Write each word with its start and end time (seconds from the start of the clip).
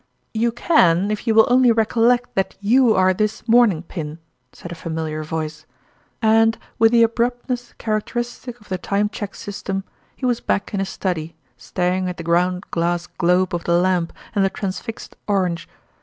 "You 0.33 0.51
can 0.51 1.11
if 1.11 1.27
you 1.27 1.35
will 1.35 1.45
only 1.47 1.71
recollect 1.71 2.33
that 2.33 2.55
you 2.59 2.95
are 2.95 3.13
this 3.13 3.47
mourning 3.47 3.83
pin," 3.83 4.17
said 4.51 4.71
a 4.71 4.73
familiar 4.73 5.21
voice; 5.23 5.67
and, 6.23 6.57
with 6.79 6.91
the 6.91 7.03
abruptness 7.03 7.73
characteristic 7.77 8.59
of 8.59 8.67
the 8.67 8.79
Time 8.79 9.09
Cheque 9.09 9.35
system, 9.35 9.83
he 10.15 10.25
was 10.25 10.41
back 10.41 10.73
in 10.73 10.79
his 10.79 10.89
study, 10.89 11.35
staring 11.55 12.09
at 12.09 12.17
the 12.17 12.23
ground 12.23 12.63
glass 12.71 13.05
globe 13.05 13.53
of 13.53 13.65
the 13.65 13.77
lamp 13.77 14.11
and 14.33 14.43
the 14.43 14.49
transfixed 14.49 15.15
orange. 15.27 15.69